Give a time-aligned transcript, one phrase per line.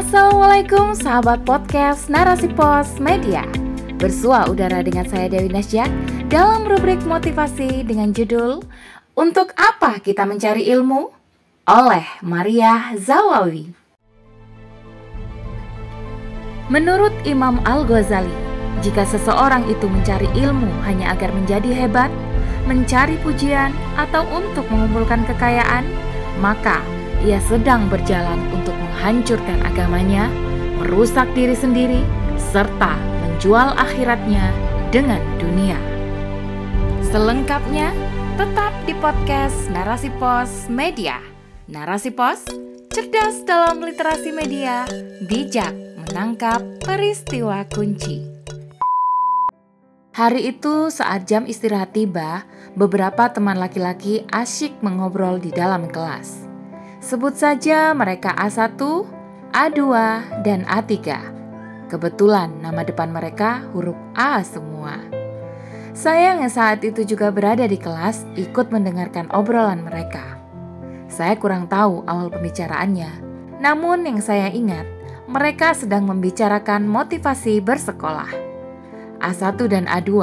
[0.00, 3.44] Assalamualaikum sahabat podcast Narasi Pos Media
[4.00, 5.84] Bersua udara dengan saya Dewi Nasya
[6.32, 8.64] Dalam rubrik motivasi dengan judul
[9.12, 11.12] Untuk apa kita mencari ilmu?
[11.68, 13.76] Oleh Maria Zawawi
[16.72, 18.32] Menurut Imam Al-Ghazali
[18.80, 22.08] Jika seseorang itu mencari ilmu hanya agar menjadi hebat
[22.64, 25.84] Mencari pujian atau untuk mengumpulkan kekayaan
[26.40, 30.32] Maka ia sedang berjalan untuk menghancurkan agamanya,
[30.80, 32.00] merusak diri sendiri,
[32.40, 34.52] serta menjual akhiratnya
[34.88, 35.76] dengan dunia.
[37.12, 37.92] Selengkapnya,
[38.40, 41.20] tetap di podcast Narasi Pos Media.
[41.68, 42.48] Narasi Pos,
[42.90, 44.88] cerdas dalam literasi media,
[45.28, 48.24] bijak menangkap peristiwa kunci.
[50.10, 52.42] Hari itu saat jam istirahat tiba,
[52.74, 56.49] beberapa teman laki-laki asyik mengobrol di dalam kelas.
[57.10, 58.78] Sebut saja mereka A1,
[59.50, 59.80] A2,
[60.46, 60.94] dan A3.
[61.90, 64.94] Kebetulan nama depan mereka huruf A semua.
[65.90, 70.38] Saya yang saat itu juga berada di kelas ikut mendengarkan obrolan mereka.
[71.10, 73.10] Saya kurang tahu awal pembicaraannya,
[73.58, 74.86] namun yang saya ingat,
[75.26, 78.30] mereka sedang membicarakan motivasi bersekolah.
[79.18, 80.14] A1 dan A2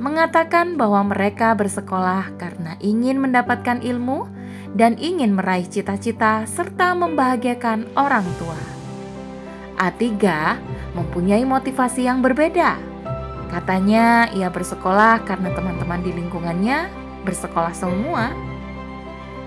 [0.00, 4.33] mengatakan bahwa mereka bersekolah karena ingin mendapatkan ilmu
[4.74, 8.58] dan ingin meraih cita-cita serta membahagiakan orang tua.
[9.78, 10.10] A3
[10.98, 12.78] mempunyai motivasi yang berbeda.
[13.50, 16.90] Katanya ia bersekolah karena teman-teman di lingkungannya
[17.22, 18.34] bersekolah semua.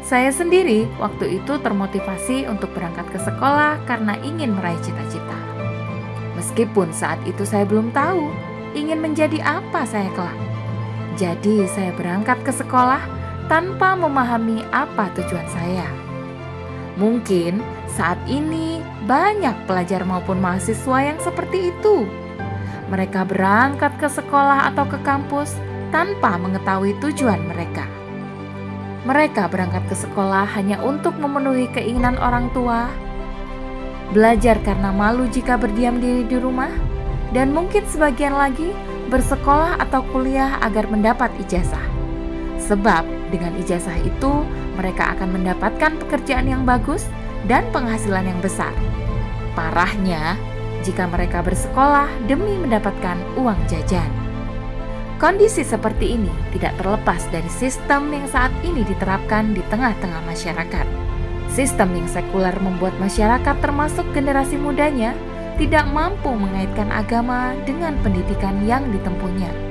[0.08, 5.36] Saya sendiri waktu itu termotivasi untuk berangkat ke sekolah karena ingin meraih cita-cita.
[6.39, 8.31] Meskipun saat itu saya belum tahu
[8.72, 10.38] ingin menjadi apa saya kelak.
[11.20, 13.17] Jadi saya berangkat ke sekolah
[13.48, 15.88] tanpa memahami apa tujuan saya.
[17.00, 22.08] Mungkin saat ini banyak pelajar maupun mahasiswa yang seperti itu.
[22.88, 25.55] Mereka berangkat ke sekolah atau ke kampus
[25.92, 27.88] tanpa mengetahui tujuan mereka.
[29.08, 32.92] Mereka berangkat ke sekolah hanya untuk memenuhi keinginan orang tua,
[34.11, 36.72] belajar karena malu jika berdiam diri di rumah,
[37.32, 38.76] dan mungkin sebagian lagi
[39.08, 41.97] bersekolah atau kuliah agar mendapat ijazah.
[42.67, 44.44] Sebab dengan ijazah itu,
[44.76, 47.08] mereka akan mendapatkan pekerjaan yang bagus
[47.48, 48.76] dan penghasilan yang besar.
[49.55, 50.36] Parahnya,
[50.83, 54.08] jika mereka bersekolah demi mendapatkan uang jajan.
[55.17, 60.86] Kondisi seperti ini tidak terlepas dari sistem yang saat ini diterapkan di tengah-tengah masyarakat.
[61.49, 65.17] Sistem yang sekuler membuat masyarakat termasuk generasi mudanya
[65.58, 69.67] tidak mampu mengaitkan agama dengan pendidikan yang ditempuhnya.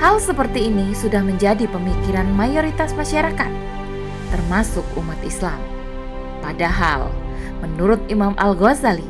[0.00, 3.52] Hal seperti ini sudah menjadi pemikiran mayoritas masyarakat,
[4.32, 5.60] termasuk umat Islam.
[6.40, 7.12] Padahal,
[7.60, 9.04] menurut Imam Al-Ghazali,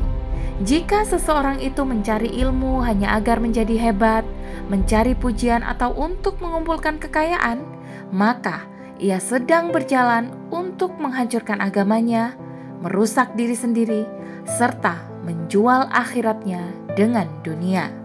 [0.67, 4.27] jika seseorang itu mencari ilmu hanya agar menjadi hebat,
[4.67, 7.63] mencari pujian, atau untuk mengumpulkan kekayaan,
[8.11, 8.67] maka
[8.99, 12.35] ia sedang berjalan untuk menghancurkan agamanya,
[12.83, 14.03] merusak diri sendiri,
[14.43, 16.67] serta menjual akhiratnya
[16.99, 18.00] dengan dunia.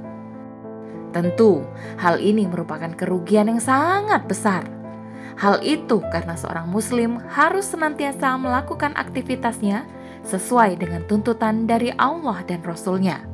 [1.16, 1.64] Tentu,
[1.96, 4.68] hal ini merupakan kerugian yang sangat besar.
[5.40, 9.88] Hal itu karena seorang Muslim harus senantiasa melakukan aktivitasnya
[10.28, 13.24] sesuai dengan tuntutan dari Allah dan Rasul-Nya.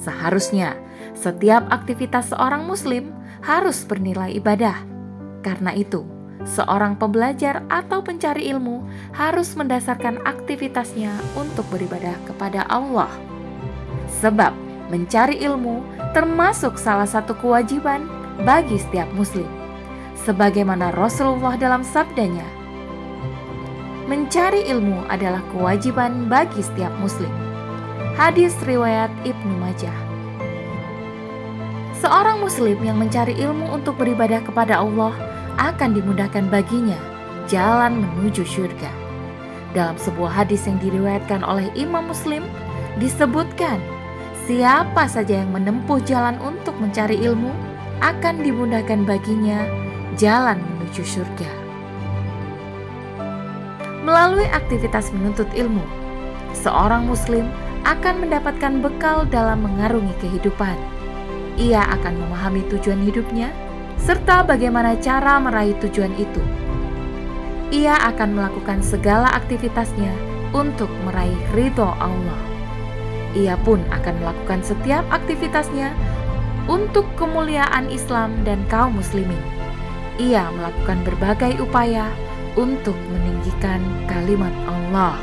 [0.00, 0.72] Seharusnya,
[1.12, 3.12] setiap aktivitas seorang Muslim
[3.44, 4.80] harus bernilai ibadah.
[5.44, 6.08] Karena itu,
[6.48, 13.12] seorang pembelajar atau pencari ilmu harus mendasarkan aktivitasnya untuk beribadah kepada Allah.
[14.24, 15.80] Sebab mencari ilmu
[16.12, 18.04] termasuk salah satu kewajiban
[18.44, 19.48] bagi setiap muslim.
[20.20, 22.44] Sebagaimana Rasulullah dalam sabdanya,
[24.04, 27.32] mencari ilmu adalah kewajiban bagi setiap muslim.
[28.20, 29.96] Hadis riwayat Ibnu Majah.
[32.04, 35.16] Seorang muslim yang mencari ilmu untuk beribadah kepada Allah
[35.56, 37.00] akan dimudahkan baginya
[37.48, 38.92] jalan menuju surga.
[39.72, 42.44] Dalam sebuah hadis yang diriwayatkan oleh Imam Muslim
[43.00, 43.80] disebutkan
[44.42, 47.54] Siapa saja yang menempuh jalan untuk mencari ilmu
[48.02, 49.62] akan dimudahkan baginya
[50.18, 51.46] jalan menuju surga.
[54.02, 55.86] Melalui aktivitas menuntut ilmu,
[56.58, 57.46] seorang Muslim
[57.86, 60.74] akan mendapatkan bekal dalam mengarungi kehidupan.
[61.54, 63.54] Ia akan memahami tujuan hidupnya
[63.94, 66.42] serta bagaimana cara meraih tujuan itu.
[67.70, 70.10] Ia akan melakukan segala aktivitasnya
[70.50, 72.51] untuk meraih ridho Allah
[73.32, 75.92] ia pun akan melakukan setiap aktivitasnya
[76.70, 79.40] untuk kemuliaan Islam dan kaum muslimin.
[80.20, 82.06] Ia melakukan berbagai upaya
[82.54, 85.16] untuk meninggikan kalimat Allah.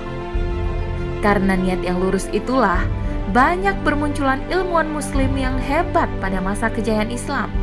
[1.21, 2.81] Karena niat yang lurus itulah
[3.29, 7.53] banyak bermunculan ilmuwan muslim yang hebat pada masa kejayaan Islam.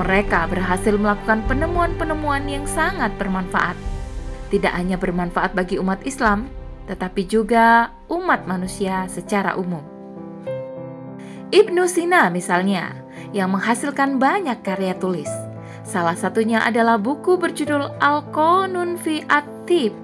[0.00, 3.76] Mereka berhasil melakukan penemuan-penemuan yang sangat bermanfaat.
[4.48, 6.48] Tidak hanya bermanfaat bagi umat Islam,
[6.90, 9.86] tetapi juga umat manusia secara umum.
[11.54, 12.98] Ibnu Sina misalnya,
[13.30, 15.30] yang menghasilkan banyak karya tulis.
[15.86, 19.94] Salah satunya adalah buku berjudul Al-Qanun fi At-Tib.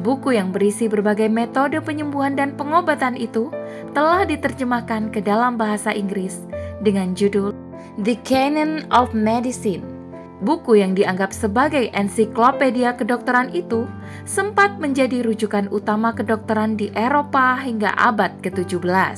[0.00, 3.48] Buku yang berisi berbagai metode penyembuhan dan pengobatan itu
[3.96, 6.44] telah diterjemahkan ke dalam bahasa Inggris
[6.84, 7.56] dengan judul
[8.04, 9.95] The Canon of Medicine.
[10.36, 13.88] Buku yang dianggap sebagai ensiklopedia kedokteran itu
[14.28, 19.16] sempat menjadi rujukan utama kedokteran di Eropa hingga abad ke-17.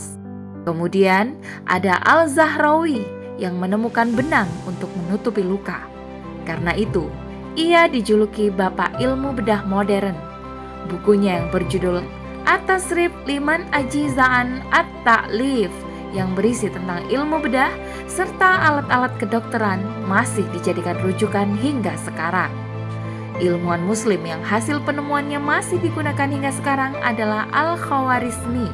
[0.62, 1.35] Kemudian
[1.67, 3.03] ada Al-Zahrawi
[3.35, 5.82] yang menemukan benang untuk menutupi luka.
[6.47, 7.11] Karena itu,
[7.59, 10.14] ia dijuluki Bapak Ilmu Bedah Modern.
[10.87, 11.99] Bukunya yang berjudul
[12.47, 17.73] Atasrif Liman Ajizaan At-Ta'lif yang berisi tentang ilmu bedah
[18.09, 22.49] serta alat-alat kedokteran masih dijadikan rujukan hingga sekarang.
[23.39, 28.67] Ilmuwan muslim yang hasil penemuannya masih digunakan hingga sekarang adalah Al-Khawarizmi.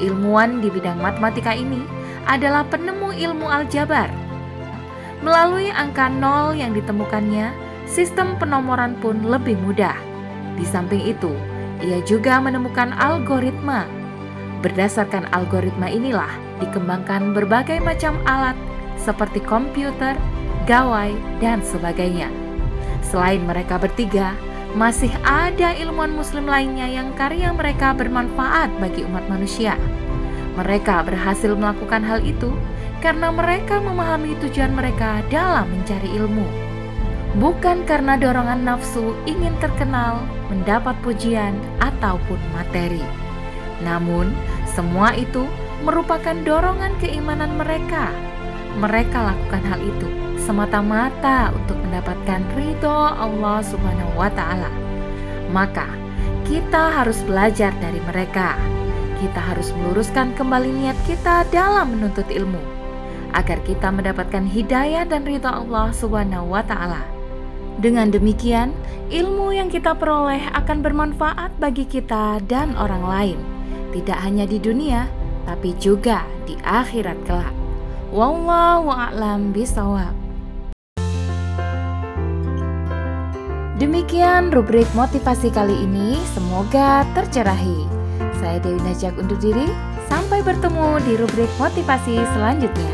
[0.00, 1.84] Ilmuwan di bidang matematika ini
[2.24, 4.08] adalah penemu ilmu aljabar.
[5.20, 7.52] Melalui angka nol yang ditemukannya,
[7.84, 9.96] sistem penomoran pun lebih mudah.
[10.56, 11.32] Di samping itu,
[11.84, 13.84] ia juga menemukan algoritma.
[14.64, 16.32] Berdasarkan algoritma inilah
[16.64, 18.56] dikembangkan berbagai macam alat
[18.96, 20.16] seperti komputer,
[20.64, 22.32] gawai, dan sebagainya.
[23.04, 24.32] Selain mereka bertiga,
[24.72, 29.76] masih ada ilmuwan muslim lainnya yang karya mereka bermanfaat bagi umat manusia.
[30.56, 32.56] Mereka berhasil melakukan hal itu
[33.04, 36.48] karena mereka memahami tujuan mereka dalam mencari ilmu.
[37.36, 41.52] Bukan karena dorongan nafsu ingin terkenal, mendapat pujian,
[41.84, 43.04] ataupun materi.
[43.84, 44.32] Namun,
[44.64, 45.44] semua itu
[45.84, 48.08] merupakan dorongan keimanan mereka.
[48.80, 50.08] Mereka lakukan hal itu
[50.40, 54.72] semata-mata untuk mendapatkan ridho Allah Subhanahu wa Ta'ala.
[55.54, 55.86] Maka,
[56.44, 58.58] kita harus belajar dari mereka.
[59.22, 62.60] Kita harus meluruskan kembali niat kita dalam menuntut ilmu,
[63.32, 67.00] agar kita mendapatkan hidayah dan ridho Allah Subhanahu wa Ta'ala.
[67.80, 68.74] Dengan demikian,
[69.08, 73.38] ilmu yang kita peroleh akan bermanfaat bagi kita dan orang lain,
[73.94, 75.06] tidak hanya di dunia,
[75.46, 77.54] tapi juga di akhirat kelak.
[78.10, 80.10] Wallahu a'lam bisawab.
[83.78, 87.86] Demikian rubrik motivasi kali ini, semoga tercerahi.
[88.42, 89.70] Saya Dewi Najak undur diri,
[90.10, 92.92] sampai bertemu di rubrik motivasi selanjutnya.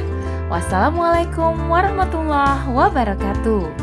[0.53, 3.80] Wassalamualaikum warahmatullahi wabarakatuh.